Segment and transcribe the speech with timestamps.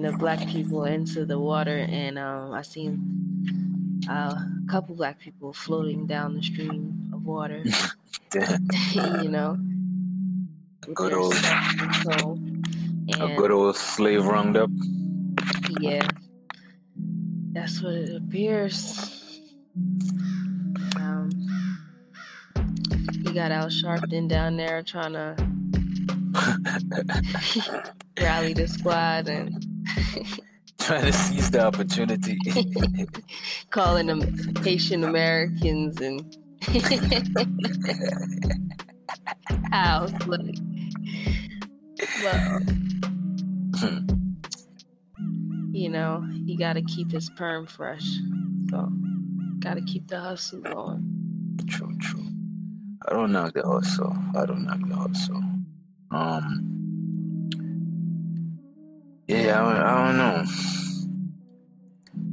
[0.00, 5.52] the black people into the water, and um, I seen uh, a couple black people
[5.52, 7.62] floating down the stream of water.
[8.94, 9.58] you know,
[10.88, 12.38] a good old, so,
[13.20, 14.70] a good old slave roundup.
[15.78, 16.08] Yeah,
[17.52, 19.42] that's what it appears.
[20.96, 21.28] Um,
[23.26, 25.36] he got Al Sharpton down there trying to
[28.18, 29.68] rally the squad and
[30.80, 32.38] trying to seize the opportunity,
[33.70, 34.20] calling them
[34.62, 36.36] Haitian Americans and
[39.70, 40.56] how like
[42.22, 42.60] well,
[43.76, 43.98] hmm.
[45.72, 48.18] you know, he got to keep his perm fresh,
[48.70, 48.88] so
[49.60, 51.56] got to keep the hustle going.
[51.68, 52.26] True, true.
[53.08, 54.16] I don't knock the hustle.
[54.36, 55.42] I don't knock the hustle.
[56.10, 56.71] Um.
[59.32, 60.44] Yeah, I, I don't know.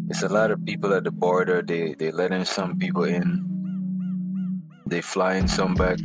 [0.09, 1.61] It's a lot of people at the border.
[1.61, 4.59] They they letting some people in.
[4.85, 5.97] They flying some back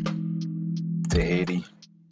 [1.10, 1.64] to Haiti,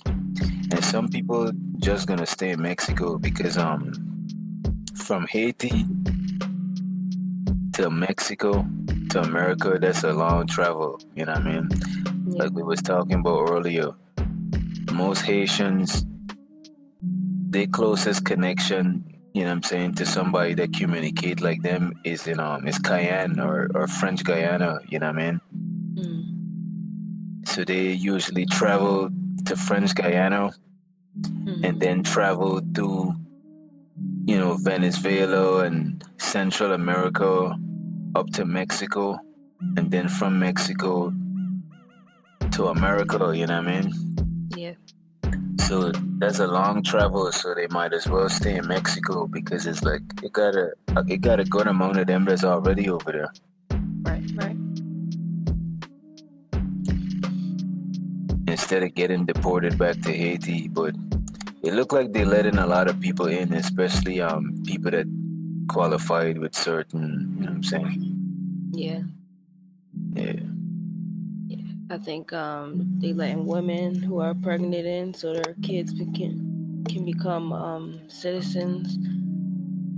[0.04, 3.92] and some people just gonna stay in Mexico because um
[4.96, 5.86] from Haiti
[7.74, 8.66] to Mexico
[9.10, 10.98] to America that's a long travel.
[11.14, 11.68] You know what I mean?
[11.70, 12.42] Yeah.
[12.42, 13.92] Like we was talking about earlier.
[14.90, 16.04] Most Haitians
[17.52, 22.26] their closest connection, you know what I'm saying, to somebody that communicate like them is
[22.26, 25.40] in um is Cayenne or, or French Guiana, you know what I mean?
[25.94, 27.48] Mm.
[27.48, 29.10] So they usually travel
[29.44, 30.52] to French Guiana
[31.20, 31.64] mm.
[31.64, 33.14] and then travel to
[34.24, 37.54] you know, Venezuela and Central America
[38.14, 39.18] up to Mexico
[39.76, 41.12] and then from Mexico
[42.52, 44.16] to America, you know what I mean?
[45.68, 49.82] So that's a long travel, so they might as well stay in Mexico because it's
[49.82, 50.72] like it got a
[51.08, 53.32] it got a good amount of them that's already over there.
[54.02, 54.56] Right, right.
[58.48, 60.94] Instead of getting deported back to Haiti, but
[61.62, 65.06] it looked like they let in a lot of people in, especially um people that
[65.68, 68.70] qualified with certain, you know what I'm saying?
[68.72, 69.02] Yeah.
[70.14, 70.42] Yeah.
[71.92, 77.04] I think um, they letting women who are pregnant in so their kids can can
[77.04, 78.96] become um, citizens.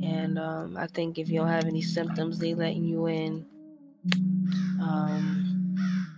[0.03, 3.47] And um, I think if you don't have any symptoms, they letting you in.
[4.83, 6.11] Um,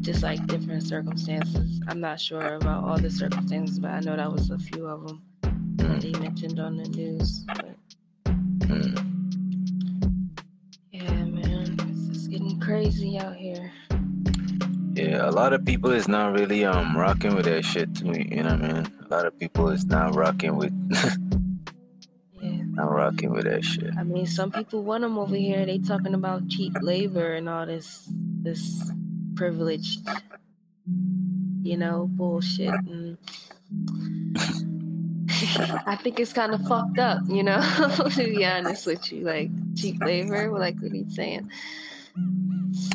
[0.00, 1.82] just like different circumstances.
[1.86, 5.06] I'm not sure about all the circumstances, but I know that was a few of
[5.06, 5.22] them
[5.76, 7.44] that they mentioned on the news.
[7.46, 7.76] But,
[10.92, 11.76] yeah, man,
[12.10, 13.70] it's getting crazy out here.
[14.98, 18.28] Yeah, a lot of people is not really um rocking with that shit to me,
[18.30, 18.92] you know what I mean?
[19.06, 20.72] A lot of people is not rocking with
[22.40, 22.62] Yeah.
[22.70, 23.90] Not rocking with that shit.
[23.96, 25.66] I mean, some people want them over here.
[25.66, 28.08] They talking about cheap labor and all this,
[28.42, 28.90] this
[29.34, 30.06] privileged,
[31.62, 32.68] you know, bullshit.
[32.68, 33.18] And
[35.86, 37.60] I think it's kind of fucked up, you know,
[38.14, 39.24] to be honest with you.
[39.24, 41.50] Like cheap labor, like what he's saying.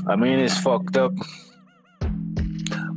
[0.08, 1.13] I mean, it's fucked up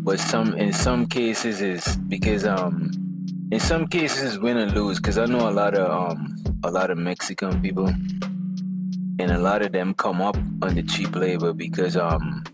[0.07, 2.93] but some in some cases is because um
[3.51, 6.93] in some cases win and lose because I know a lot of um a lot
[6.93, 11.97] of Mexican people and a lot of them come up on the cheap labor because
[11.97, 12.45] um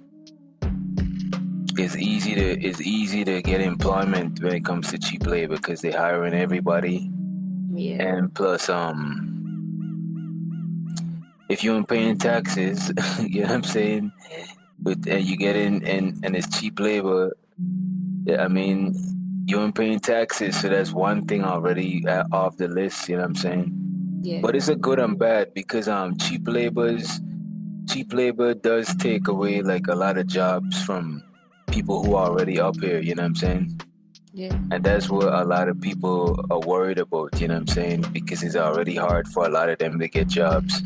[1.77, 5.83] it's easy to it's easy to get employment when it comes to cheap labor because
[5.83, 7.11] they're hiring everybody.
[7.75, 8.03] Yeah.
[8.03, 9.29] And plus um
[11.51, 14.11] if you ain't paying taxes you know what I'm saying?
[14.79, 17.37] But and you get in and and it's cheap labor
[18.25, 18.95] yeah, I mean,
[19.47, 23.09] you ain't paying taxes, so that's one thing already uh, off the list.
[23.09, 24.21] You know what I'm saying?
[24.23, 24.41] Yeah.
[24.41, 27.21] But it's a good and bad because um, cheap labor's
[27.89, 31.23] cheap labor does take away like a lot of jobs from
[31.67, 33.01] people who are already up here.
[33.01, 33.81] You know what I'm saying?
[34.33, 34.57] Yeah.
[34.71, 37.41] And that's what a lot of people are worried about.
[37.41, 38.03] You know what I'm saying?
[38.13, 40.81] Because it's already hard for a lot of them to get jobs.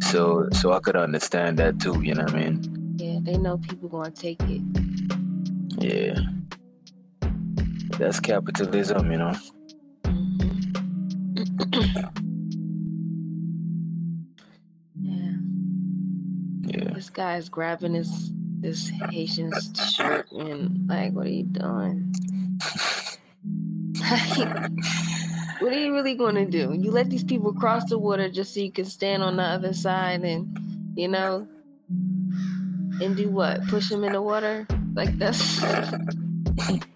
[0.00, 2.02] So, so I could understand that too.
[2.02, 2.96] You know what I mean?
[2.98, 4.60] Yeah, they know people gonna take it.
[5.78, 6.16] Yeah
[7.98, 9.34] that's capitalism, you know.
[10.04, 10.62] Mm-hmm.
[15.00, 15.36] yeah.
[16.62, 16.94] Yeah.
[16.94, 22.14] This guy's grabbing his this Haitian's shirt and like, what are you doing?
[25.58, 26.72] what are you really going to do?
[26.72, 29.72] You let these people cross the water just so you can stand on the other
[29.72, 30.56] side and,
[30.94, 31.48] you know,
[31.88, 33.66] and do what?
[33.66, 34.66] Push them in the water?
[34.94, 35.60] Like that's.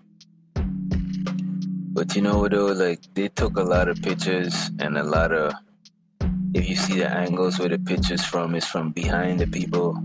[1.96, 5.54] But you know though, like they took a lot of pictures and a lot of
[6.52, 9.96] if you see the angles where the pictures from is from behind the people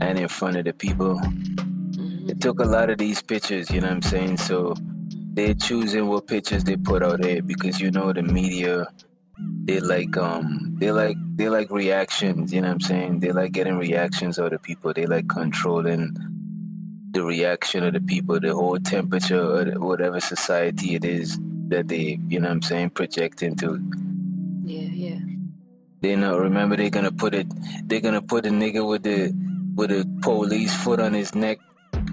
[0.00, 1.14] and in front of the people.
[1.14, 2.30] Mm-hmm.
[2.30, 4.38] It took a lot of these pictures, you know what I'm saying?
[4.38, 4.74] So
[5.34, 8.88] they're choosing what pictures they put out there because you know the media
[9.66, 13.20] they like um they like they like reactions, you know what I'm saying?
[13.20, 14.92] They like getting reactions of the people.
[14.92, 16.16] They like controlling
[17.10, 21.38] the reaction of the people, the whole temperature or whatever society it is
[21.68, 23.80] that they, you know what I'm saying, project into.
[24.64, 25.18] Yeah, yeah.
[26.00, 27.46] They know remember they're gonna put it
[27.88, 29.32] they're gonna put a nigga with the
[29.74, 31.58] with a police foot on his neck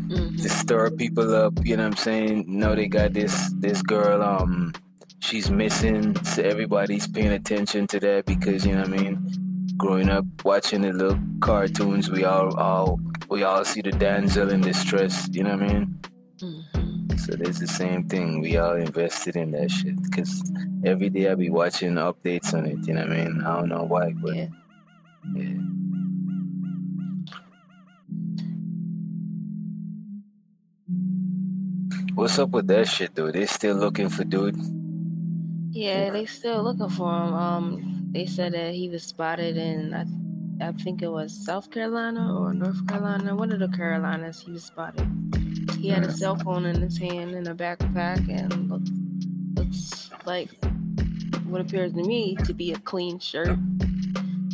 [0.08, 0.36] Mm-hmm.
[0.38, 2.46] to stir people up, you know what I'm saying?
[2.48, 4.72] No, they got this this girl, um,
[5.20, 6.16] she's missing.
[6.24, 9.45] So everybody's paying attention to that because you know what I mean?
[9.78, 13.00] Growing up watching the little cartoons, we all all
[13.30, 16.00] we all see the damsel in distress, you know what I mean?
[16.40, 17.18] Mm-hmm.
[17.18, 18.42] So there's the same thing.
[18.42, 20.42] We all invested in that shit because
[20.86, 22.88] every day I be watching updates on it.
[22.88, 23.42] You know what I mean?
[23.42, 24.48] I don't know why, but Yeah.
[25.36, 25.60] yeah.
[32.14, 33.32] What's up with that shit though?
[33.32, 34.56] They still looking for dude?
[35.76, 37.34] Yeah, they still looking for him.
[37.34, 40.06] Um, they said that he was spotted in I,
[40.66, 44.40] I think it was South Carolina or North Carolina, one of the Carolinas.
[44.40, 45.06] He was spotted.
[45.78, 48.90] He had a cell phone in his hand in a backpack and looks
[49.56, 50.50] looks like
[51.46, 53.60] what appears to me to be a clean shirt.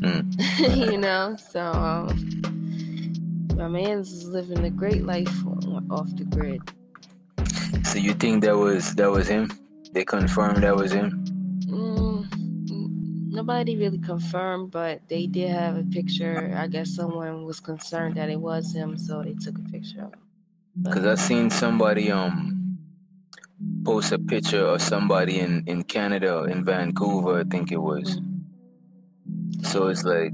[0.01, 0.87] Mm.
[0.91, 2.41] you know, so um,
[3.55, 5.31] my man's living a great life
[5.91, 6.61] off the grid.
[7.85, 9.51] So you think that was that was him?
[9.93, 11.25] They confirmed that was him?
[11.67, 16.55] Mm, nobody really confirmed, but they did have a picture.
[16.57, 20.13] I guess someone was concerned that it was him, so they took a picture of
[20.13, 20.93] him.
[20.93, 22.77] Cause I seen somebody um
[23.83, 28.21] post a picture of somebody in in Canada in Vancouver, I think it was.
[29.63, 30.31] So it's like,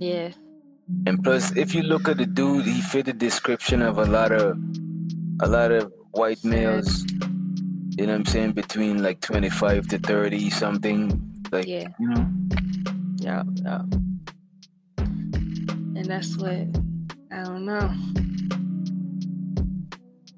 [0.00, 0.30] yeah,
[1.06, 4.32] and plus, if you look at the dude, he fit the description of a lot
[4.32, 4.58] of
[5.40, 7.04] a lot of white males.
[7.96, 8.52] You know what I'm saying?
[8.52, 11.44] Between like 25 to 30 something.
[11.52, 12.26] Like, yeah, you know.
[13.18, 13.82] yeah, yeah.
[14.98, 16.66] And that's what
[17.30, 17.94] I don't know.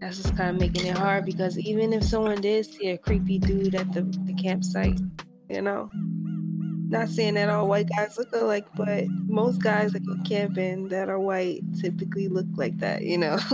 [0.01, 3.39] That's just kind of making it hard because even if someone did see a creepy
[3.39, 5.01] dude at the, the campsite,
[5.49, 10.15] you know, not saying that all white guys look alike, but most guys that go
[10.25, 13.39] camping that are white typically look like that, you know.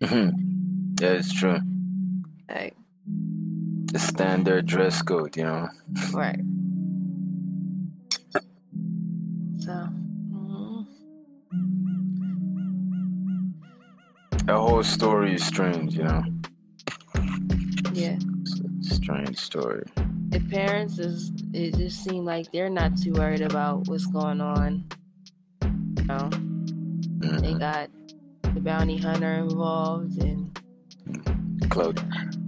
[0.00, 0.32] Mhm.
[0.98, 1.58] yeah, it's true.
[2.48, 2.74] like,
[3.92, 5.68] The standard dress code, you know.
[6.12, 6.38] right.
[9.58, 9.88] So,
[10.32, 10.86] mm,
[14.46, 16.22] That whole story is strange, you know.
[17.92, 18.16] yeah.
[18.42, 18.60] It's
[18.90, 19.84] a strange story.
[20.30, 24.84] the parents is it just seemed like they're not too worried about what's going on.
[25.62, 26.30] You know,
[27.40, 27.58] they Mhm.
[27.58, 27.90] got
[28.54, 30.56] the bounty hunter involved and
[31.68, 32.00] Cloud,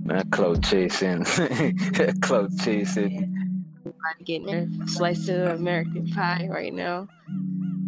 [0.05, 1.25] not cloud chasing,
[2.21, 3.65] cloud chasing.
[3.81, 7.09] everybody getting their slice of American pie right now.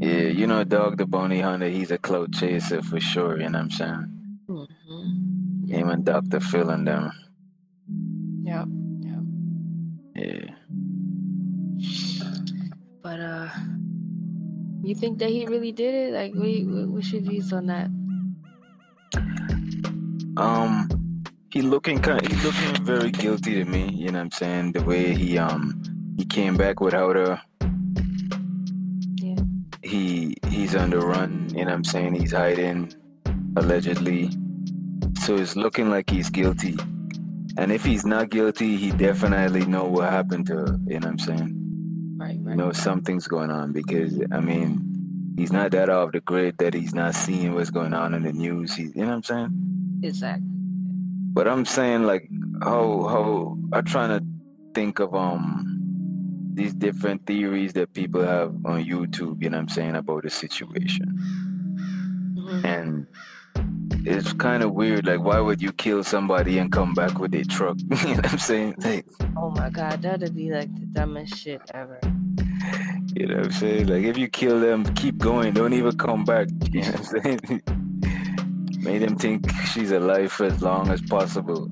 [0.00, 3.40] Yeah, you know, Dog the Bounty Hunter, he's a cloud chaser for sure.
[3.40, 4.06] You know what I'm saying?
[4.48, 6.40] hmm Him and Dr.
[6.40, 7.10] Phil and them.
[8.44, 8.66] Yep.
[10.16, 10.50] Yeah.
[13.02, 13.48] But uh,
[14.82, 16.12] you think that he really did it?
[16.12, 17.90] Like, what- what's your views on that?
[20.36, 20.88] Um,
[21.54, 23.88] he looking kind, he looking very guilty to me.
[23.88, 24.72] You know what I'm saying?
[24.72, 25.80] The way he um
[26.16, 27.40] he came back without her.
[29.22, 29.36] Yeah.
[29.80, 31.48] He he's on the run.
[31.50, 32.16] You know what I'm saying?
[32.16, 32.92] He's hiding,
[33.56, 34.32] allegedly.
[35.20, 36.76] So it's looking like he's guilty.
[37.56, 40.78] And if he's not guilty, he definitely know what happened to her.
[40.88, 42.16] You know what I'm saying?
[42.18, 42.36] Right.
[42.42, 42.50] right.
[42.50, 46.74] You know something's going on because I mean he's not that off the grid that
[46.74, 48.74] he's not seeing what's going on in the news.
[48.74, 50.00] He, you know what I'm saying?
[50.02, 50.53] Exactly.
[51.34, 52.28] But I'm saying like
[52.62, 54.24] how how I'm trying to
[54.74, 55.70] think of um
[56.54, 60.30] these different theories that people have on YouTube, you know what I'm saying, about the
[60.30, 61.08] situation.
[62.38, 62.64] Mhm.
[62.64, 63.06] And
[64.06, 67.44] it's kind of weird, like why would you kill somebody and come back with a
[67.44, 67.78] truck?
[68.06, 68.74] you know what I'm saying?
[68.78, 71.98] Like, Oh my God, that'd be like the dumbest shit ever.
[73.16, 73.86] you know what I'm saying?
[73.88, 76.46] Like if you kill them, keep going, don't even come back.
[76.70, 77.62] You know what I'm saying?
[78.84, 81.68] Made him think she's alive for as long as possible.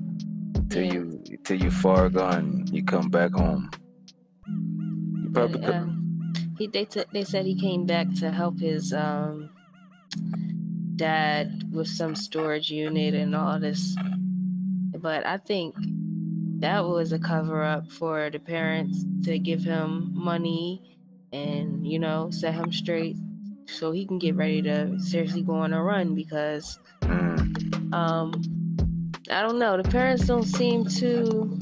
[0.69, 0.93] Till Yeah.
[0.93, 1.03] you
[1.45, 3.69] till you far gone, you come back home.
[4.47, 8.93] You probably But, um, he they t- they said he came back to help his
[8.93, 9.49] um
[10.95, 13.95] dad with some storage unit and all this.
[14.99, 15.75] But I think
[16.59, 20.97] that was a cover up for the parents to give him money
[21.31, 23.17] and you know set him straight
[23.73, 26.79] so he can get ready to seriously go on a run because
[27.91, 28.31] um
[29.29, 31.57] I don't know the parents don't seem too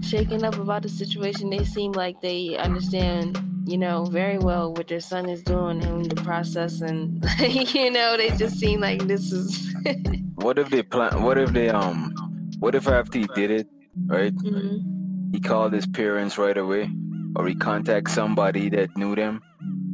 [0.00, 4.88] shaken up about the situation they seem like they understand you know very well what
[4.88, 9.32] their son is doing and the process and you know they just seem like this
[9.32, 9.74] is
[10.36, 11.22] What if they plan?
[11.24, 12.14] What if they um?
[12.60, 13.66] What if after he did it,
[14.06, 14.32] right?
[14.32, 15.32] Mhm.
[15.32, 16.88] He called his parents right away,
[17.34, 19.42] or he contact somebody that knew them.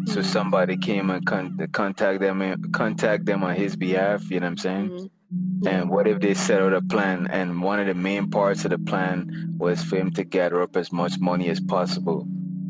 [0.06, 4.30] So somebody came and con- contact them, and contact them on his behalf.
[4.30, 4.90] You know what I'm saying?
[4.90, 5.66] Mhm.
[5.66, 8.70] And what if they set out a plan, and one of the main parts of
[8.70, 12.26] the plan was for him to gather up as much money as possible.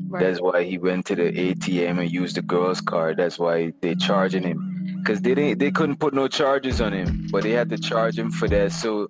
[0.08, 0.22] Right.
[0.22, 3.16] That's why he went to the ATM and used the girl's card.
[3.16, 4.60] That's why they charging him,
[5.00, 8.16] because they didn't, they couldn't put no charges on him, but they had to charge
[8.16, 9.08] him for that, so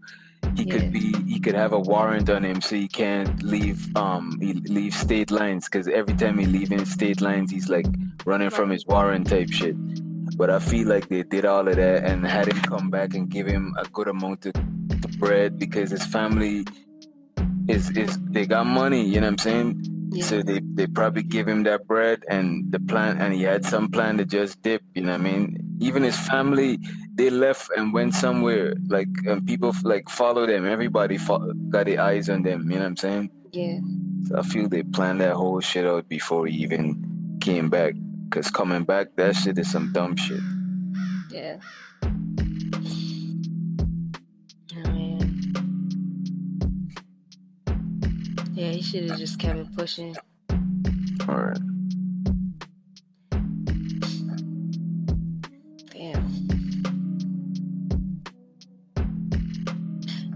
[0.56, 0.72] he Yeah.
[0.74, 4.52] could be, he could have a warrant on him, so he can't leave, um, he
[4.54, 7.86] leave state lines, because every time he leaving state lines, he's like
[8.24, 9.76] running from his warrant type shit.
[10.36, 13.28] But I feel like they did all of that and had him come back and
[13.28, 16.64] give him a good amount of, of bread because his family
[17.68, 19.04] is is they got money.
[19.04, 19.84] You know what I'm saying?
[20.12, 20.24] Yeah.
[20.24, 23.88] So they, they probably give him that bread and the plan, and he had some
[23.90, 24.82] plan to just dip.
[24.94, 25.63] You know what I mean?
[25.81, 26.78] Even his family,
[27.14, 28.75] they left and went somewhere.
[28.88, 30.66] Like and people like follow them.
[30.66, 32.62] Everybody fo- got their eyes on them.
[32.71, 33.31] You know what I'm saying?
[33.52, 33.78] yeah.
[34.28, 37.95] So I feel they planned that whole shit out before he even came back.
[38.31, 40.40] Cause coming back, that shit is some dumb shit.
[41.31, 41.59] Yeah.
[44.76, 45.21] Oh, man.
[48.54, 50.16] Yeah, he should have just kept it pushing.
[51.28, 51.59] All right.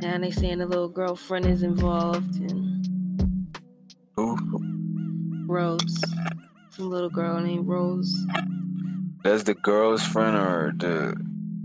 [0.08, 3.54] Now they saying the little girlfriend is involved and
[4.16, 4.38] Who?
[5.46, 6.00] Rose.
[6.70, 8.16] Some little girl named Rose.
[9.22, 11.14] That's the girl's friend or the?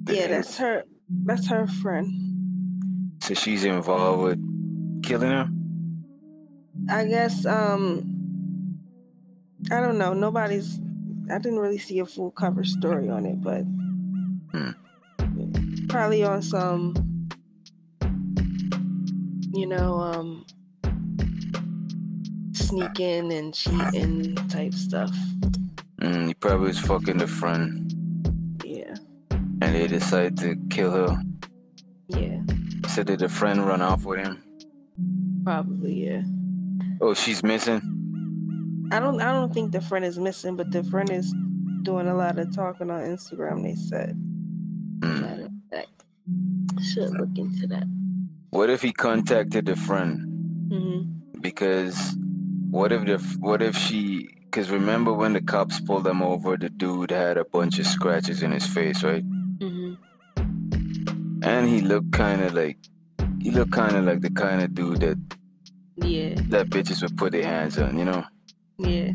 [0.04, 0.84] the Yeah, that's her.
[1.24, 3.14] That's her friend.
[3.22, 6.06] So she's involved with killing him.
[6.90, 7.46] I guess.
[7.46, 8.82] Um.
[9.72, 10.12] I don't know.
[10.12, 10.82] Nobody's.
[11.32, 13.62] I didn't really see a full cover story on it, but
[14.52, 15.88] Hmm.
[15.88, 17.12] probably on some.
[19.54, 20.46] You know, um,
[22.54, 25.12] sneaking and cheating type stuff.
[26.02, 27.94] Mm, he probably was fucking the friend,
[28.66, 28.96] Yeah,
[29.62, 31.22] and they decided to kill her.
[32.10, 32.42] yeah,
[32.88, 34.44] So did the friend run off with him?
[35.44, 36.24] probably yeah.
[37.02, 37.82] Oh, she's missing.
[38.92, 39.22] I don't.
[39.22, 41.34] I don't think the friend is missing, but the friend is
[41.84, 43.64] doing a lot of talking on Instagram.
[43.64, 44.18] They said.
[45.00, 45.22] Mm.
[45.22, 46.04] Matter of fact,
[46.82, 47.84] should look into that.
[48.54, 50.22] What if he contacted a friend?
[50.70, 51.02] hmm
[51.42, 51.98] Because
[52.70, 54.30] what if the what if she?
[54.46, 58.44] Because remember when the cops pulled them over, the dude had a bunch of scratches
[58.44, 59.24] in his face, right?
[59.60, 59.94] hmm
[61.42, 62.78] And he looked kind of like
[63.42, 65.18] he looked kind of like the kind of dude that
[65.98, 68.24] Yeah, that bitches would put their hands on, you know.
[68.78, 69.12] yeah.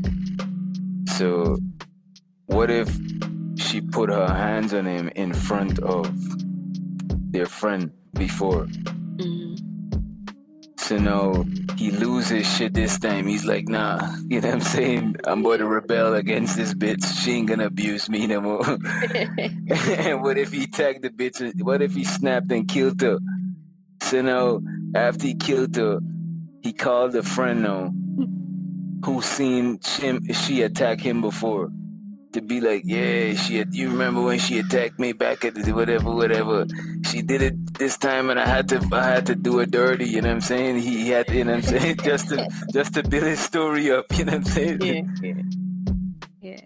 [1.16, 1.58] So,
[2.46, 2.88] what if
[3.56, 6.10] she put her hands on him in front of
[7.32, 8.66] their friend before?
[10.88, 11.44] So now
[11.76, 13.26] he loses shit this time.
[13.26, 15.16] He's like, nah, you know what I'm saying?
[15.24, 17.04] I'm going to rebel against this bitch.
[17.22, 18.66] She ain't gonna abuse me no more.
[18.66, 21.42] and what if he tagged the bitch?
[21.62, 23.18] What if he snapped and killed her?
[24.00, 24.62] So now,
[24.94, 26.00] after he killed her,
[26.62, 27.92] he called a friend now
[29.04, 31.68] who seen him, she attack him before
[32.32, 35.72] to be like, yeah, she had, you remember when she attacked me back at the
[35.72, 36.66] whatever, whatever.
[37.10, 40.06] She did it this time and I had to I had to do it dirty,
[40.06, 40.78] you know what I'm saying?
[40.78, 43.40] He, he had to, you know what I'm saying, just to just to build his
[43.40, 44.80] story up, you know what I'm saying?
[44.82, 45.42] yeah, yeah,
[46.40, 46.60] yeah.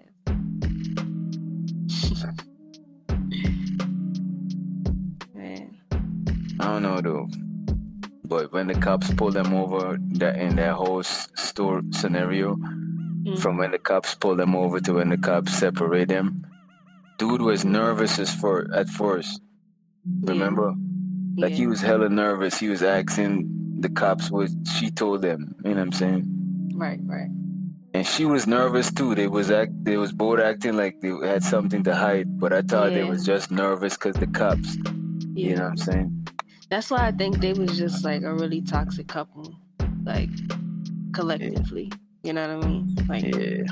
[5.35, 5.77] Man,
[6.61, 7.29] I don't know though.
[8.25, 12.57] But when the cops pulled them over that in that whole store scenario,
[13.25, 13.39] Mm.
[13.39, 16.45] from when the cops pulled them over to when the cops separate them,
[17.19, 19.41] dude was nervous as for at first.
[20.23, 20.75] Remember?
[21.37, 22.59] Like he was hella nervous.
[22.59, 23.49] He was asking
[23.79, 25.55] the cops what she told them.
[25.65, 26.25] You know what I'm saying?
[26.75, 27.29] right, right.
[27.95, 29.15] And she was nervous too.
[29.15, 29.73] They was act.
[29.85, 32.41] They was both acting like they had something to hide.
[32.41, 34.77] But I thought they was just nervous because the cops.
[35.35, 36.29] Yeah, You know what I'm saying?
[36.71, 39.55] that's why I think they was just like a really toxic couple,
[40.05, 40.31] like
[41.13, 41.93] collectively.
[42.23, 42.97] You know what I mean?
[43.09, 43.65] Like Yeah.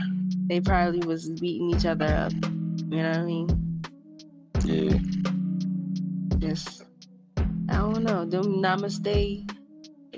[0.48, 2.32] they probably was beating each other up.
[2.32, 3.82] You know what I mean?
[4.64, 4.98] Yeah.
[6.38, 6.84] Just
[7.68, 8.24] I don't know.
[8.24, 9.48] Them namaste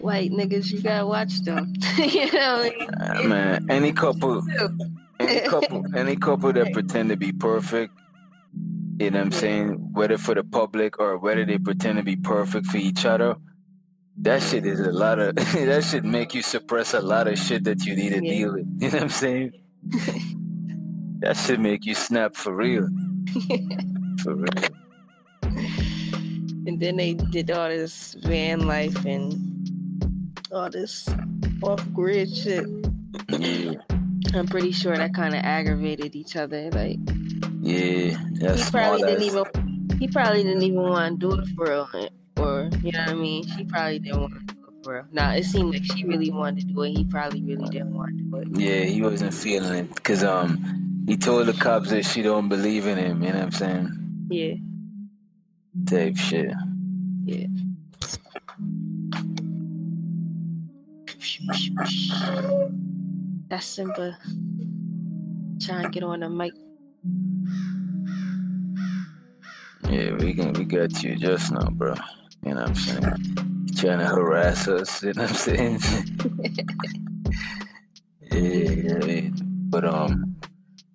[0.00, 1.72] white niggas, you gotta watch them.
[1.98, 2.70] you know,
[3.00, 4.42] Uh, man, any couple,
[5.20, 7.92] any couple, any couple that pretend to be perfect,
[8.98, 9.68] you know what I'm saying?
[9.92, 13.36] Whether for the public or whether they pretend to be perfect for each other,
[14.18, 15.34] that shit is a lot of.
[15.36, 18.32] that should make you suppress a lot of shit that you need to Yeah.
[18.32, 18.66] deal with.
[18.78, 19.52] You know what I'm saying?
[21.20, 22.88] that should make you snap for real.
[24.22, 24.68] For real.
[26.66, 29.34] and then they did all this van life and
[30.52, 31.08] all this
[31.62, 32.66] off grid shit.
[33.28, 33.74] Yeah,
[34.34, 36.70] I'm pretty sure that kind of aggravated each other.
[36.70, 36.98] Like
[37.60, 38.16] yeah.
[38.54, 39.44] He probably didn't even
[39.98, 41.88] he probably didn't even want to do it for real,
[42.38, 43.46] or you know what I mean.
[43.56, 45.04] She probably didn't want to do it for real.
[45.12, 46.90] Now it seemed like she really wanted to do it.
[46.96, 48.48] He probably really didn't want to do it.
[48.60, 52.86] Yeah, he wasn't feeling it because um he told the cops that she don't believe
[52.86, 53.22] in him.
[53.22, 54.26] You know what I'm saying?
[54.30, 54.54] Yeah,
[55.86, 56.52] Type shit.
[57.24, 57.46] yeah.
[63.48, 64.16] That's Simba
[65.60, 66.52] trying to get on the mic.
[69.90, 71.94] Yeah, we can we got you just now, bro.
[72.44, 73.74] You know what I'm saying?
[73.76, 75.02] Trying to harass us.
[75.02, 75.78] You know what I'm saying?
[78.32, 79.30] yeah, yeah.
[79.70, 80.36] But um,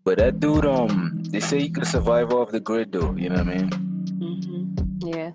[0.04, 3.16] but that dude um, they say he could survive off the grid though.
[3.16, 3.70] You know what I mean?
[4.20, 5.32] hmm Yeah.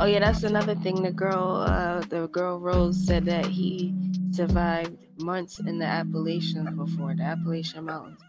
[0.00, 1.02] Oh yeah, that's another thing.
[1.02, 3.94] The girl, uh, the girl Rose said that he
[4.32, 8.20] survived months in the Appalachians before the Appalachian Mountains.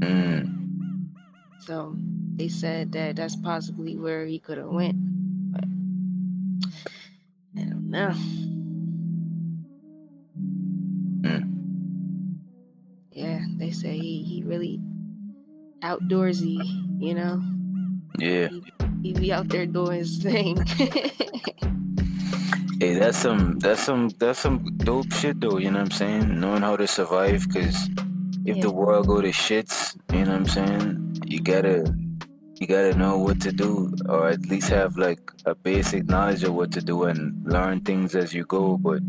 [0.00, 1.10] Mm.
[1.60, 1.94] So
[2.36, 4.96] they said that that's possibly where he could have went,
[7.56, 8.14] I don't know.
[11.22, 11.44] Mm.
[13.12, 14.80] Yeah, they say he he really
[15.82, 16.60] outdoorsy.
[17.00, 17.42] You know,
[18.18, 18.48] Yeah.
[19.02, 20.64] he be out there doing his thing.
[22.80, 25.58] Hey, that's some that's some that's some dope shit though.
[25.58, 26.40] You know what I'm saying?
[26.40, 27.90] Knowing how to survive, because
[28.46, 28.62] if Yeah.
[28.62, 31.20] the world go to shits, you know what I'm saying?
[31.26, 31.84] You gotta
[32.60, 36.54] you gotta know what to do, or at least have like a basic knowledge of
[36.54, 38.76] what to do and learn things as you go.
[38.76, 39.00] But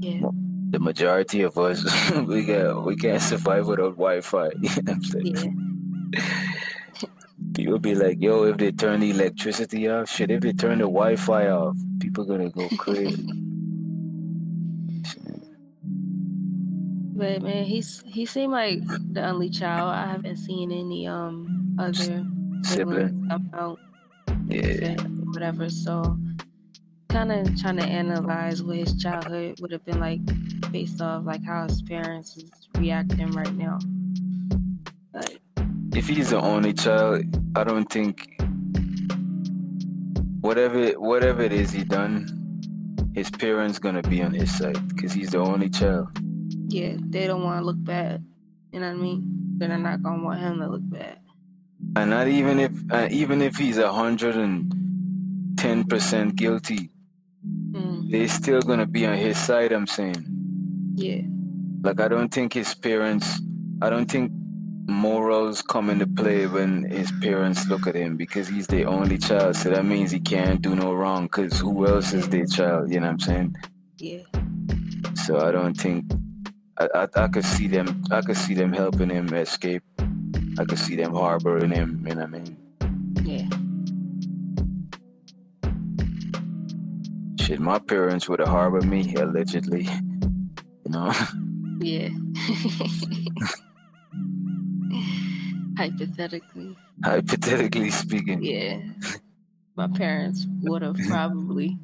[0.00, 0.28] yeah,
[0.70, 1.84] the majority of us,
[2.26, 4.50] we got we can't survive without Wi-Fi.
[4.60, 6.12] You know what I'm saying?
[6.12, 7.06] yeah,
[7.54, 10.32] People be like, "Yo, if they turn the electricity off, shit.
[10.32, 13.32] If they turn the Wi-Fi off, people gonna go crazy."
[17.14, 18.80] But man, he's he seemed like
[19.12, 19.94] the only child.
[19.94, 22.26] I haven't seen any um other
[22.62, 23.78] Sibling, out
[24.48, 24.96] yeah.
[25.32, 25.70] whatever.
[25.70, 26.16] So
[27.08, 30.20] kind of trying to analyze what his childhood would have been like
[30.70, 33.78] based off like how his parents is reacting right now.
[35.12, 35.38] But
[35.94, 37.24] if he's the only child,
[37.56, 38.36] I don't think
[40.40, 45.30] whatever whatever it is he done, his parents gonna be on his side because he's
[45.30, 46.08] the only child.
[46.68, 48.24] yeah, they don't want to look bad.
[48.72, 49.56] You know what I mean?
[49.58, 51.18] They're not gonna want him to look bad.
[51.96, 56.90] And not even if uh, even if he's a hundred and ten percent guilty,
[57.72, 59.72] Mm, they're still gonna be on his side.
[59.72, 60.24] I'm saying,
[60.96, 61.22] yeah,
[61.84, 63.40] like I don't think his parents,
[63.80, 64.32] I don't think
[64.88, 69.56] morals come into play when his parents look at him because he's the only child.
[69.56, 72.92] So that means he can't do no wrong because who else is their child?
[72.92, 73.56] You know what I'm saying?
[73.98, 74.22] yeah,
[75.14, 76.12] So I don't think
[76.78, 79.84] I, I I could see them I could see them helping him escape.
[80.58, 82.56] I could see them harboring him, you know what I mean?
[83.24, 83.48] yeah.
[87.44, 89.84] Shit, my parents would have harbored me, allegedly.
[89.84, 91.12] You know?
[91.82, 92.10] Yeah.
[95.78, 98.42] Hypothetically, Hypothetically speaking.
[98.42, 98.80] yeah.
[99.76, 101.78] My parents would have probably.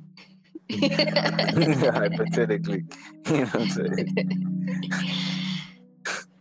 [0.71, 2.85] Hypothetically.
[3.27, 4.15] You know what I'm saying?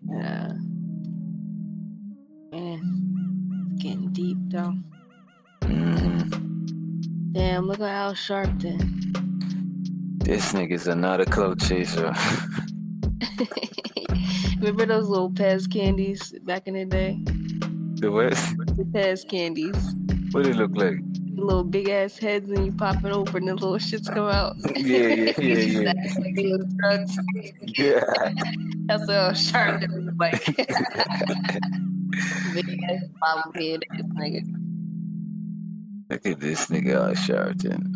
[0.10, 0.18] yeah.
[0.18, 0.75] Uh, Man,
[4.26, 4.74] deep though.
[7.34, 8.80] Damn, look at Al Sharpton.
[10.24, 12.12] This nigga's another clout chaser.
[14.60, 17.20] Remember those little Pez candies back in the day?
[18.02, 18.32] the what?
[18.78, 19.76] The Pez candies.
[20.32, 20.98] What did it look like?
[21.36, 24.56] Little big ass heads and you pop it open and the little shits come out.
[24.76, 25.94] Yeah, yeah, yeah, yeah.
[26.20, 27.20] like was drugs.
[27.78, 28.06] Yeah.
[28.88, 30.42] That's Sharpton was like.
[32.54, 34.42] Big ass bobblehead ass nigga.
[36.10, 37.92] Look at this nigga Al Sharpton.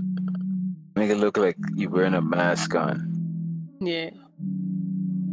[0.95, 3.77] Nigga look like you wearing a mask on.
[3.79, 4.09] Yeah.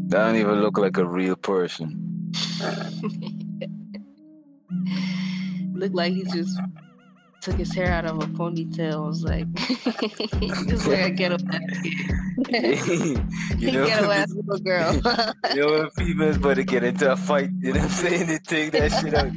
[0.08, 2.32] That don't even look like a real person.
[5.74, 6.58] Look like he's just
[7.46, 8.94] took his hair out of a ponytail.
[8.94, 9.46] I Was like,
[10.66, 11.36] just like a ghetto
[13.56, 14.92] you know, ghetto ass little girl.
[15.54, 18.26] you know females about to get into a fight, you know what I'm saying?
[18.26, 19.30] They take that shit out.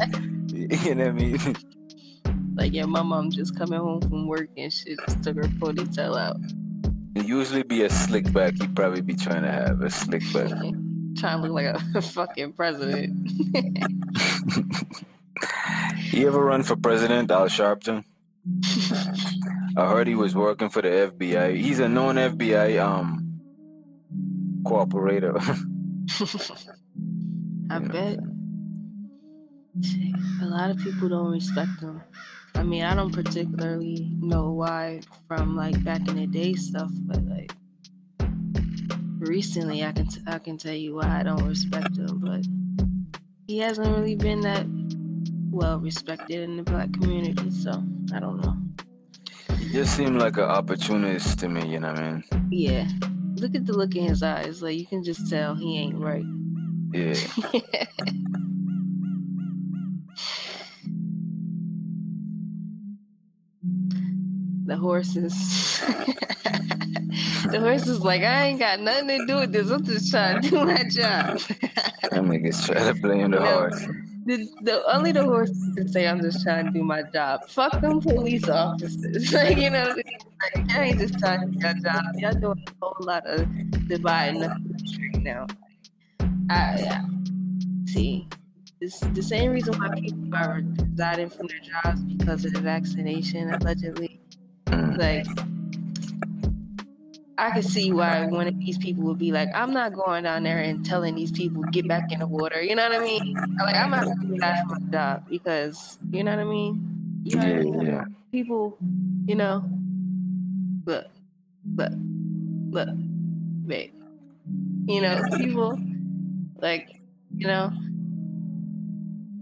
[0.85, 1.55] You know what I mean?
[2.55, 6.17] like yeah, my mom just coming home from work and she just took her ponytail
[6.17, 6.37] out.
[7.15, 8.55] It usually be a slick back.
[8.59, 10.49] He'd probably be trying to have a slick back.
[11.15, 13.29] Trying to look like a fucking president.
[16.11, 18.03] You ever run for president, Al Sharpton?
[19.77, 21.55] I heard he was working for the FBI.
[21.55, 23.39] He's a known FBI um
[24.63, 25.35] cooperator.
[27.71, 28.19] I bet
[30.41, 32.01] a lot of people don't respect him.
[32.55, 37.23] I mean, I don't particularly know why from like back in the day stuff, but
[37.25, 37.53] like
[39.19, 42.19] recently, I can t- I can tell you why I don't respect him.
[42.19, 42.45] But
[43.47, 44.65] he hasn't really been that
[45.51, 47.71] well respected in the black community, so
[48.13, 48.55] I don't know.
[49.57, 52.23] he just seemed like an opportunist to me, you know what I mean?
[52.51, 52.87] Yeah,
[53.35, 54.61] look at the look in his eyes.
[54.61, 56.25] Like you can just tell he ain't right.
[56.93, 57.13] Yeah.
[64.65, 65.79] the horses.
[67.51, 69.69] the horse is like, I ain't got nothing to do with this.
[69.71, 71.39] I'm just trying to do my job.
[71.39, 73.45] That niggas try to blame the No.
[73.45, 73.85] horse.
[74.25, 77.49] The, the only the horses can say I'm just trying to do my job.
[77.49, 79.33] Fuck them police officers.
[79.33, 82.03] like, you know, like, I ain't just trying to do your job.
[82.15, 83.47] Y'all doing a whole lot of
[83.87, 85.47] dividing the country now.
[86.49, 87.01] I.
[87.85, 88.27] See,
[88.79, 93.53] this the same reason why people are resigning from their jobs because of the vaccination,
[93.53, 94.21] allegedly.
[94.67, 95.25] Like,
[97.39, 100.43] I can see why one of these people would be like, I'm not going down
[100.43, 102.61] there and telling these people get back in the water.
[102.61, 103.57] You know what I mean?
[103.63, 106.43] Like, I'm not going to do that for my job because, you know what I
[106.43, 107.21] mean?
[107.23, 107.83] You Yeah, know.
[107.83, 108.05] yeah.
[108.33, 108.77] People,
[109.25, 109.63] you know,
[110.85, 111.05] look,
[111.75, 111.91] look,
[112.71, 112.89] look,
[113.67, 113.91] babe.
[114.87, 115.79] You know, people,
[116.61, 116.99] like,
[117.37, 117.71] you know,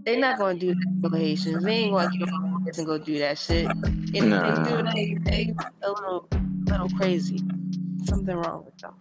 [0.04, 1.64] they're not going to do that for the Haitians.
[1.64, 3.66] They ain't going to get on and go do that shit.
[3.66, 4.64] And if Nah.
[4.64, 6.28] they do, they, they a little,
[6.66, 7.42] little crazy.
[8.08, 8.94] Something wrong with them.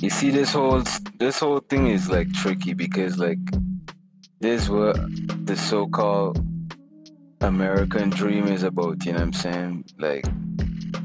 [0.00, 0.82] You see, this whole
[1.18, 3.38] this whole thing is like tricky because like
[4.40, 4.96] this what
[5.46, 6.38] the so-called
[7.40, 9.04] American dream is about.
[9.04, 9.84] You know what I'm saying?
[9.98, 10.24] Like,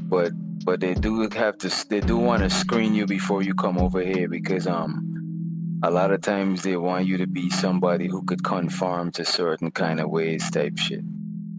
[0.08, 0.32] but
[0.64, 4.00] but they do have to they do want to screen you before you come over
[4.00, 8.42] here because um a lot of times they want you to be somebody who could
[8.44, 11.04] conform to certain kind of ways type shit.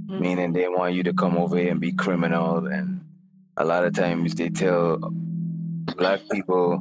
[0.08, 0.20] Mhm.
[0.20, 3.02] meaning they want you to come over here and be criminal and
[3.58, 4.98] a lot of times they tell
[5.96, 6.78] black people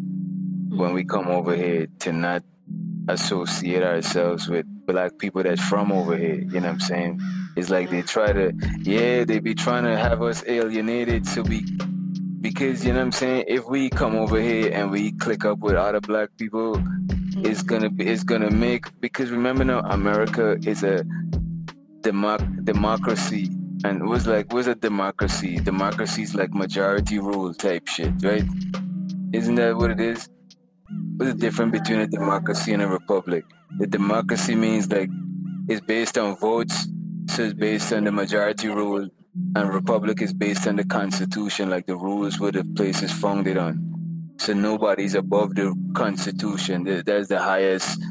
[0.70, 2.42] when we come over here to not
[3.08, 7.20] associate ourselves with black people that's from over here you know what i'm saying?
[7.56, 11.64] It's like they try to yeah they be trying to have us alienated so we
[12.40, 13.44] because you know what i'm saying?
[13.46, 16.82] If we come over here and we click up with other black people
[17.36, 21.04] it's gonna be it's gonna make because remember now america is a
[22.00, 23.50] democ- democracy
[23.84, 25.56] and it was like was a democracy.
[25.56, 28.44] Democracy is like majority rule type shit right?
[29.32, 30.28] Isn't that what it is?
[31.16, 33.44] What's the difference between a democracy and a republic?
[33.78, 35.10] The democracy means like
[35.68, 36.88] it's based on votes
[37.28, 39.08] so it's based on the majority rule
[39.56, 43.58] and republic is based on the constitution like the rules where the place is founded
[43.58, 43.90] on.
[44.38, 46.84] So nobody's above the constitution.
[47.04, 48.02] That's the highest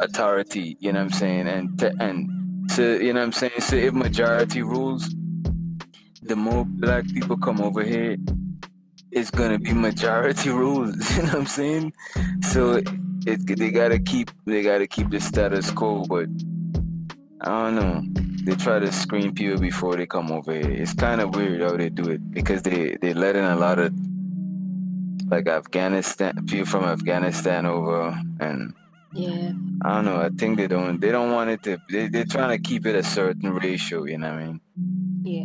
[0.00, 1.48] authority you know what i'm saying?
[1.48, 2.37] And and
[2.68, 5.14] so you know what i'm saying so if majority rules
[6.22, 8.16] the more black people come over here
[9.10, 11.92] it's gonna be majority rules you know what i'm saying?
[12.42, 12.82] So
[13.26, 16.28] it, they gotta keep they gotta keep the status quo but
[17.40, 18.02] i don't know.
[18.44, 20.70] They try to screen people before they come over here.
[20.70, 23.78] It's kind of weird how they do it because they they let in a lot
[23.78, 23.92] of
[25.30, 28.72] like afghanistan people from afghanistan over and
[29.12, 29.52] Yeah.
[29.84, 30.16] I don't know.
[30.20, 31.00] I think they don't.
[31.00, 31.78] They don't want it to.
[31.90, 34.04] They, they're trying to keep it a certain ratio.
[34.04, 34.60] You know what I mean?
[35.22, 35.44] Yeah.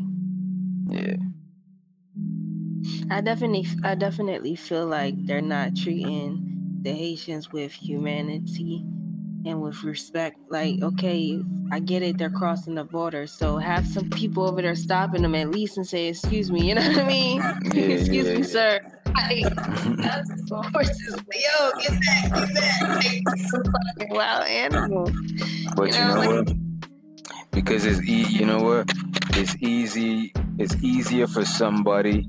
[0.99, 1.15] Yeah.
[3.09, 8.83] I definitely I definitely feel like they're not treating the Haitians with humanity
[9.45, 10.37] and with respect.
[10.49, 13.27] Like, okay, I get it, they're crossing the border.
[13.27, 16.75] So have some people over there stopping them at least and say, excuse me, you
[16.75, 17.41] know what I mean?
[17.73, 18.43] Yeah, excuse yeah, me, yeah.
[18.43, 18.92] sir.
[19.15, 19.45] Like,
[20.73, 21.15] horses.
[21.33, 23.23] Yo, get that, get that.
[23.27, 25.11] Like, some fucking wild animal.
[25.75, 26.57] But You you know, know like- what?
[27.51, 28.91] Because it's e- you know what?
[29.31, 30.33] It's easy.
[30.57, 32.27] It's easier for somebody.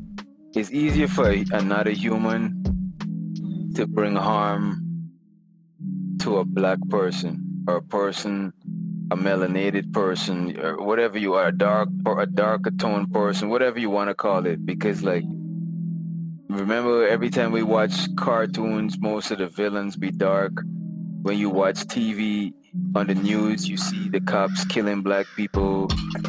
[0.55, 2.63] It's easier for another human
[3.75, 5.11] to bring harm
[6.21, 8.53] to a black person or a person
[9.11, 13.79] a melanated person or whatever you are, a dark or a darker tone person, whatever
[13.79, 15.25] you want to call it, because like
[16.59, 20.53] remember every time we watch cartoons, most of the villains be dark.
[21.23, 22.53] When you watch TV
[22.95, 25.89] on the news, you see the cops killing black people.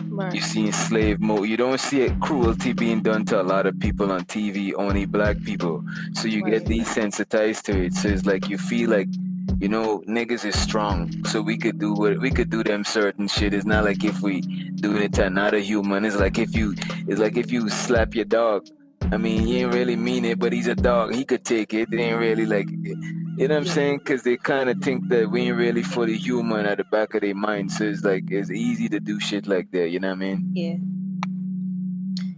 [0.09, 0.33] Right.
[0.33, 1.49] You see slave mode.
[1.49, 5.05] You don't see it cruelty being done to a lot of people on TV, only
[5.05, 5.83] black people.
[6.13, 7.93] So you get desensitized to it.
[7.93, 9.09] So it's like you feel like,
[9.59, 11.25] you know, niggas is strong.
[11.25, 13.53] So we could do what we could do them certain shit.
[13.53, 16.05] It's not like if we do it to another human.
[16.05, 16.73] It's like if you
[17.07, 18.65] it's like if you slap your dog.
[19.11, 21.13] I mean, he ain't really mean it, but he's a dog.
[21.13, 21.89] He could take it.
[21.91, 22.95] They ain't really like, you
[23.47, 23.73] know what I'm Yeah.
[23.73, 23.97] saying?
[23.99, 27.21] Because they kind of think that we ain't really fully human at the back of
[27.21, 27.71] their mind.
[27.71, 29.89] So it's like it's easy to do shit like that.
[29.89, 30.43] You know what I mean?
[30.53, 30.77] Yeah.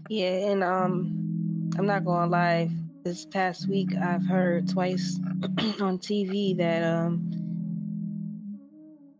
[0.09, 2.71] Yeah, and um I'm not gonna lie,
[3.03, 5.19] this past week I've heard twice
[5.79, 7.31] on TV that um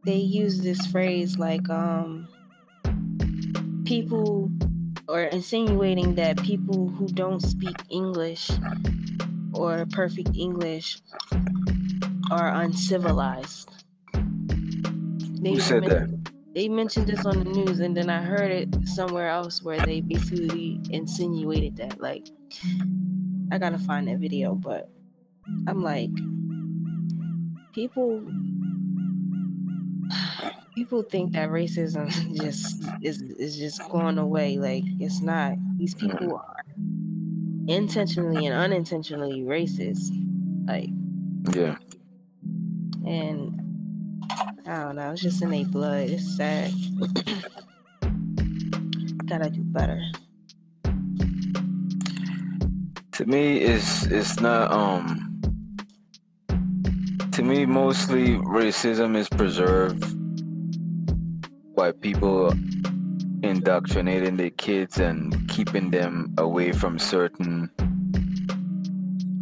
[0.04, 2.28] they use this phrase like um
[3.86, 4.50] people
[5.08, 8.52] or insinuating that people who don't speak English
[9.54, 11.00] or perfect English
[12.30, 13.70] are uncivilized.
[15.42, 16.28] They Who said that?
[16.54, 20.02] they mentioned this on the news and then I heard it somewhere else where they
[20.02, 22.28] basically insinuated that like
[23.52, 24.90] I gotta find that video but
[25.68, 26.10] I'm like
[27.74, 28.26] people
[30.78, 32.08] people think that racism
[32.44, 36.64] just is is just going away like it's not these people are
[37.68, 40.12] intentionally and unintentionally racist
[40.68, 40.90] like
[41.56, 41.78] Yeah.
[43.08, 43.60] and
[44.68, 46.10] I don't know, it's just in their blood.
[46.10, 46.72] It's sad.
[49.26, 50.02] Gotta do better.
[53.14, 55.42] To me, it's it's not um.
[57.32, 60.17] To me, mostly racism is preserved
[61.78, 62.52] by people
[63.44, 67.70] indoctrinating their kids and keeping them away from certain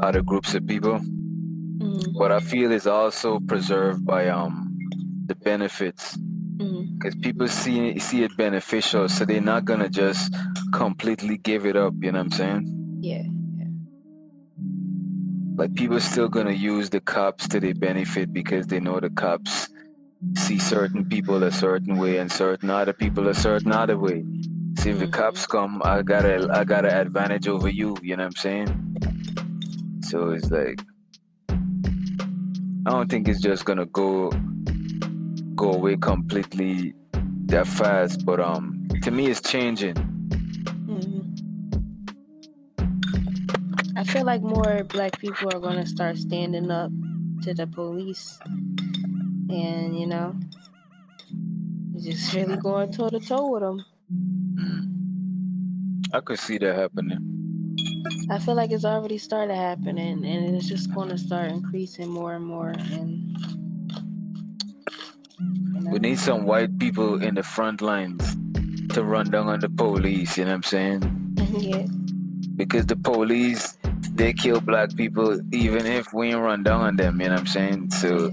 [0.02, 1.00] other groups of people.
[1.00, 4.54] Mm, What I feel is also preserved by um
[5.28, 6.17] the benefits
[6.58, 10.36] mm, because people see see it beneficial, so they're not gonna just
[10.74, 11.93] completely give it up.
[12.02, 13.00] You know what I'm saying?
[13.02, 13.24] yeah.
[15.58, 19.69] Like people still gonna use the cops to their benefit because they know the cops
[20.38, 24.23] see certain people a certain way and certain other people a certain other way.
[24.79, 27.97] See if the cops come, I got a I got an advantage over you.
[28.01, 30.01] You know what I'm saying?
[30.03, 30.81] So it's like
[32.88, 34.31] I don't think it's just gonna go
[35.55, 36.93] go away completely
[37.47, 38.25] that fast.
[38.25, 39.95] But um, to me, it's changing.
[39.95, 41.21] hmm
[43.97, 46.91] I feel like more black people are gonna start standing up
[47.43, 48.38] to the police,
[49.49, 50.36] and you know,
[52.01, 53.86] just really going toe to toe with them.
[54.13, 56.05] Mm.
[56.13, 57.19] I could see that happening.
[58.29, 62.36] I feel like it's already started happening, and it's just going to start increasing more
[62.36, 62.69] and more.
[62.69, 63.38] And
[65.73, 68.36] you know, We need some white people in the front lines
[68.93, 71.36] to run down on the police, you know what I'm saying?
[71.58, 71.86] yeah,
[72.55, 73.77] Because the police,
[74.13, 77.41] they kill black people even if we ain't run down on them, you know what
[77.41, 77.91] I'm saying?
[77.91, 78.31] So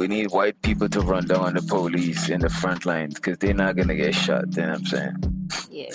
[0.00, 3.36] we need white people to run down on the police in the front lines because
[3.36, 5.50] they're not gonna get shot, you know what I'm saying?
[5.70, 5.94] yeah,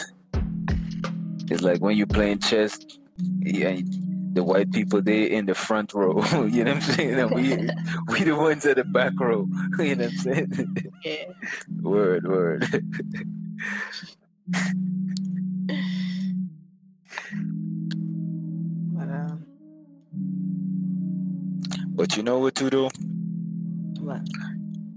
[1.50, 2.78] It's like when you're playing chess,
[3.40, 3.80] yeah,
[4.34, 7.14] the white people they in the front row, you know what I'm saying?
[7.16, 7.50] And we
[8.10, 9.48] we the ones at the back row,
[9.80, 10.94] you know what I'm saying?
[11.04, 11.24] yeah.
[11.82, 12.62] word, word.
[18.94, 19.46] But um,
[21.96, 22.90] But you know what to do?
[24.06, 24.22] What?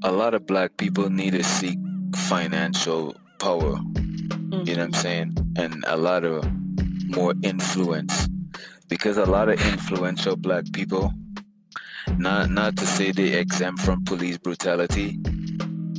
[0.04, 1.78] a lot of black people need to seek
[2.14, 4.94] financial power, you know what I'm mm-hmm.
[4.94, 5.54] saying?
[5.56, 6.44] And a lot of
[7.08, 8.28] more influence.
[8.88, 11.12] Because a lot of influential black people,
[12.16, 15.18] not not to say they exempt from police brutality,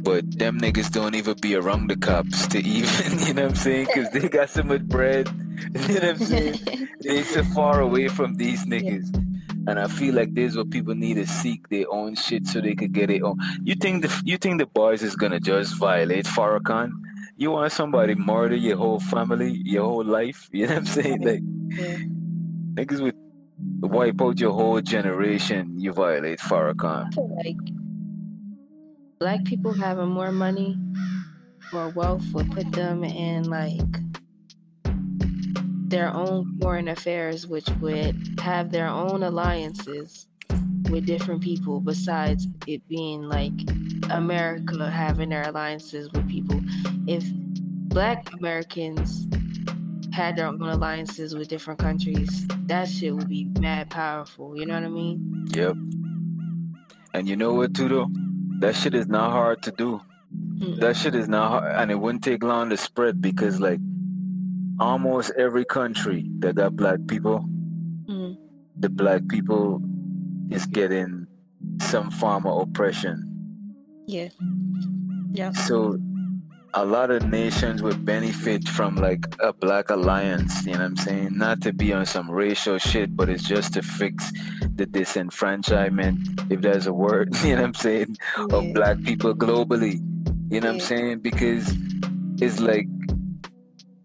[0.02, 3.56] but them niggas don't even be around the cops to even, you know what I'm
[3.56, 3.88] saying?
[3.88, 5.30] Because they got so much bread,
[5.76, 6.88] you know what I'm saying?
[7.02, 9.08] they so far away from these niggas.
[9.70, 12.60] And I feel like this is what people need to seek their own shit so
[12.60, 13.38] they could get it on.
[13.64, 16.90] You think the you think the boys is gonna just violate Farrakhan?
[17.38, 20.50] You want somebody murder your whole family, your whole life?
[20.54, 21.22] You know what I'm saying?
[21.22, 21.98] Like yeah.
[22.74, 23.16] niggas would
[23.82, 25.76] wipe out your whole generation.
[25.78, 27.16] You violate Farrakhan.
[27.46, 27.62] Like
[29.20, 30.78] black people having more money
[31.72, 34.09] more wealth would put them in like
[35.90, 40.28] their own foreign affairs, which would have their own alliances
[40.90, 43.54] with different people besides it being like
[44.10, 46.60] America having their alliances with people.
[47.08, 49.28] If black Americans
[50.14, 54.58] had their own alliances with different countries, that shit would be mad powerful.
[54.58, 55.48] You know what I mean?
[55.52, 55.76] Yep.
[57.14, 58.10] And you know what, too, though?
[58.60, 60.02] That shit is not hard to do.
[60.60, 60.80] Mm.
[60.80, 63.80] That shit is not hard, and it wouldn't take long to spread because, like,
[64.80, 67.46] almost every country that got black people,
[68.08, 68.38] Mm.
[68.78, 69.82] the black people
[70.50, 71.28] is getting
[71.82, 73.26] some form of oppression.
[74.08, 74.30] Yeah.
[75.32, 75.52] Yeah.
[75.52, 76.00] So
[76.74, 80.98] a lot of nations would benefit from like a black alliance, you know what I'm
[80.98, 81.38] saying?
[81.38, 84.32] Not to be on some racial shit, but it's just to fix
[84.76, 88.18] the disenfranchisement, if there's a word, you know what I'm saying,
[88.52, 90.00] of black people globally.
[90.52, 91.20] You know what I'm saying?
[91.20, 91.72] Because
[92.42, 92.88] it's like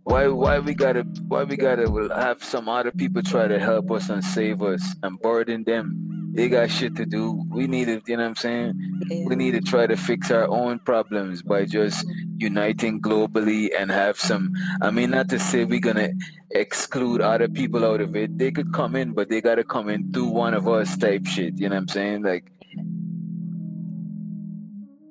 [0.04, 4.08] why why we gotta why we gotta have some other people try to help us
[4.10, 6.32] and save us and burden them.
[6.34, 7.44] They got shit to do.
[7.48, 8.72] We need to, you know what I'm saying?
[9.08, 9.24] Yeah.
[9.26, 12.04] we need to try to fix our own problems by just
[12.38, 16.08] uniting globally and have some i mean not to say we're gonna
[16.50, 20.10] exclude other people out of it they could come in but they gotta come in
[20.12, 22.50] through one of us type shit you know what i'm saying like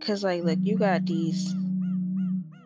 [0.06, 1.56] Cause like, look, you got these,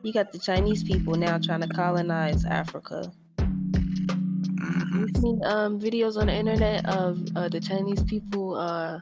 [0.07, 3.11] you got the Chinese people now trying to colonize Africa.
[3.39, 4.99] mhm.
[5.13, 8.99] You seen um videos on the internet of uh, the Chinese people uh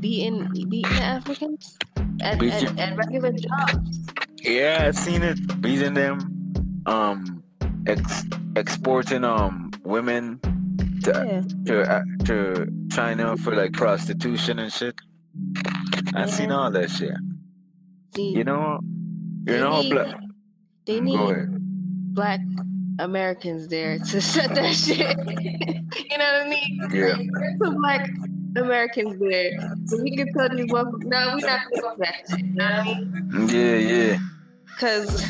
[0.00, 1.78] beating beating Africans
[2.20, 4.00] at, at, at regular jobs.
[4.42, 6.16] yeah i've seen it beating them
[6.86, 7.42] um
[7.86, 8.24] ex-
[8.56, 10.40] exporting um women
[11.04, 14.96] to, Yeah, to uh, to china for like prostitution and shit
[16.14, 17.14] i've seen all that shit
[18.14, 18.80] see, you know
[19.48, 20.20] you they know need, black
[20.86, 21.46] they need
[22.14, 22.40] black
[22.98, 24.98] Americans there to set that shit.
[24.98, 26.80] you know what I mean?
[26.92, 27.16] Yeah.
[27.62, 28.10] Some black
[28.56, 29.52] Americans there,
[29.86, 32.40] so we can tell these motherfuckers, no, we're not gonna that shit.
[32.40, 33.48] You know what I mean?
[33.48, 34.18] yeah yeah
[34.74, 35.24] Because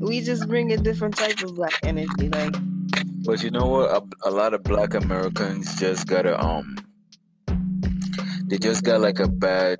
[0.00, 2.28] we just bring a different type of black energy.
[2.28, 2.56] Like,
[3.24, 3.90] But you know what?
[3.90, 6.76] A, a lot of Black Americans just gotta um,
[8.46, 9.78] they just got like a bad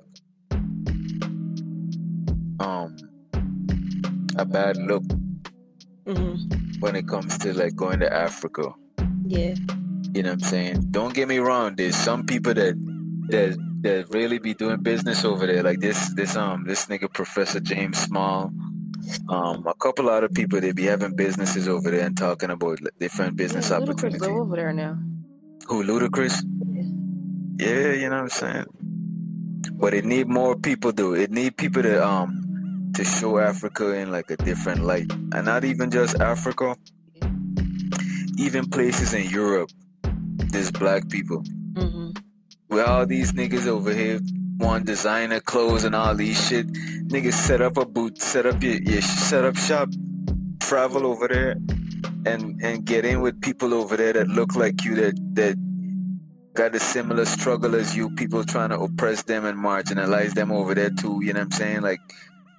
[2.59, 2.95] um,
[4.37, 5.03] a bad look
[6.07, 6.35] hmm
[6.79, 8.73] when it comes to like going to Africa.
[9.27, 9.53] yeah,
[10.13, 10.87] You know what I'm saying?
[10.91, 11.75] Don't get me wrong.
[11.75, 12.75] There's some people that
[13.29, 15.63] that that really be doing business over there.
[15.63, 18.51] Like this this um this nigga Professor James Small.
[19.29, 23.35] Um, a couple other people they be having businesses over there and talking about different
[23.37, 24.21] business yeah opportunities.
[24.21, 24.97] live over there now.
[25.67, 26.41] Who Ludacris?
[27.59, 28.65] Yeah, you know what I'm saying.
[29.73, 31.13] But it need more people though.
[31.13, 32.40] It need people to um
[32.95, 36.75] to show Africa in like a different light, and not even just Africa.
[38.37, 39.69] Even places in Europe,
[40.51, 41.43] there's black people.
[41.75, 42.11] hmm
[42.69, 44.19] With all these niggas over here
[44.57, 46.67] want designer clothes and all these shit.
[47.07, 49.89] Niggas set up a booth, set up your, your set up shop,
[50.59, 51.55] travel over there,
[52.25, 55.55] and and get in with people over there that look like you that that
[56.53, 58.09] got a similar struggle as you.
[58.15, 61.19] People trying to oppress them and marginalize them over there too.
[61.23, 61.81] You know what I'm saying?
[61.81, 61.99] Like,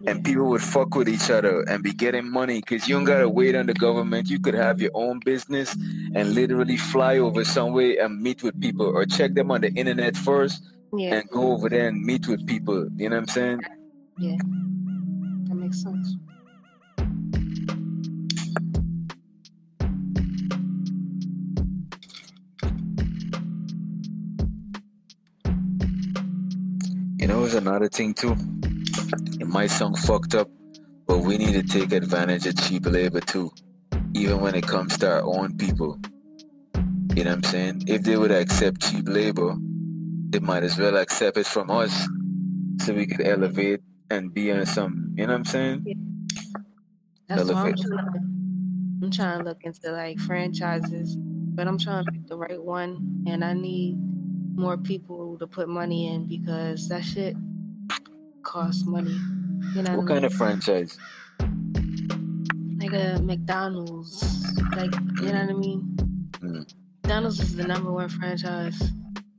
[0.06, 3.28] and people would fuck with each other and be getting money because you don't gotta
[3.28, 4.28] wait on the government.
[4.30, 5.74] You could have your own business
[6.14, 10.16] and literally fly over somewhere and meet with people or check them on the internet
[10.16, 10.62] first
[10.96, 12.88] Yeah, and go over there and meet with people.
[12.96, 13.60] You know what I'm saying?
[14.18, 14.36] yeah,
[15.48, 16.16] that makes sense.
[27.18, 28.36] You know, it's another thing too.
[29.40, 30.48] It might sound fucked up,
[31.06, 33.50] but we need to take advantage of cheap labor too,
[34.14, 35.98] even when it comes to our own people.
[37.14, 37.82] You know what I'm saying?
[37.86, 39.54] If they would accept cheap labor,
[40.30, 42.08] they might as well accept it from us
[42.80, 46.18] so we could elevate and be on some, you know what I'm saying?
[47.28, 48.28] That's why I'm trying.
[49.02, 53.24] I'm trying to look into like franchises, but I'm trying to pick the right one,
[53.26, 53.96] and I need
[54.54, 57.36] more people to put money in because that shit
[58.42, 59.18] costs money.
[59.74, 60.98] You know What what, I kind of franchise?
[62.78, 64.44] Like a McDonald's,
[64.76, 65.96] like you know what I mean.
[66.40, 66.74] Mm.
[67.02, 68.80] McDonald's is the number one franchise.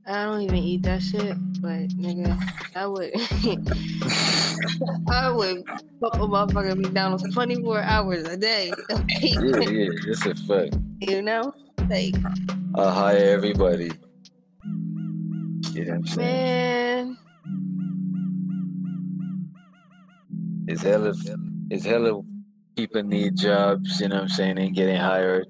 [0.06, 2.38] I don't even eat that shit, but nigga,
[2.76, 3.10] I would,
[5.10, 5.64] I would
[6.00, 8.72] fuck a motherfucking McDonald's 24 hours a day.
[9.20, 10.76] Yeah, yeah, that's a fact.
[11.00, 11.52] you know,
[11.88, 12.14] like
[12.74, 13.92] I'll hire everybody.
[15.72, 16.18] You know what
[20.66, 21.14] It's hella,
[21.70, 22.22] it's hella
[22.76, 25.46] people need jobs, you know what I'm saying, and getting hired.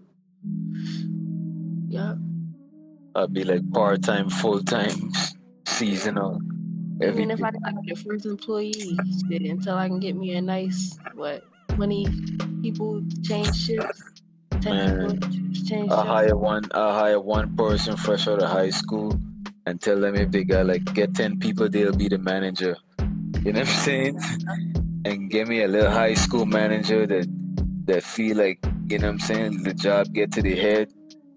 [1.89, 2.15] Yeah.
[3.15, 5.12] I'd be like part time, full time
[5.67, 6.41] seasonal.
[7.03, 8.73] Even if I like the first employee,
[9.29, 12.07] shit, until I can get me a nice what twenty
[12.62, 14.03] people change shifts.
[14.65, 15.21] Man,
[15.67, 16.65] change I hire one.
[16.75, 19.19] I hire one person fresh out of high school,
[19.67, 22.77] and tell them if they got like get ten people, they'll be the manager.
[23.45, 24.21] You know what I'm saying?
[25.05, 27.26] And give me a little high school manager that
[27.86, 30.92] that feel like you know what I'm saying the job get to the head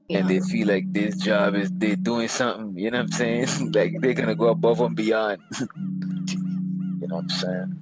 [0.07, 0.19] yeah.
[0.19, 3.71] and they feel like this job is they doing something, you know what I'm saying?
[3.73, 5.41] like they're gonna go above and beyond.
[5.59, 7.81] you know what I'm saying?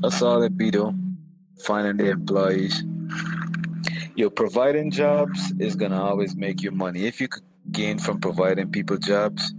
[0.00, 0.94] That's all it be though.
[1.64, 2.82] Finding the employees.
[4.16, 7.06] Yo, providing jobs is gonna always make you money.
[7.06, 9.54] If you could gain from providing people jobs,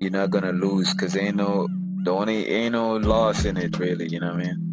[0.00, 1.68] you're not gonna lose because ain't no
[2.04, 4.69] the only ain't no loss in it really, you know what I mean?